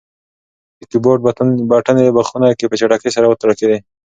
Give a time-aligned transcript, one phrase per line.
[0.79, 1.19] د کیبورډ
[1.71, 3.77] بټنې په خونه کې په چټکۍ سره وتړکېدې.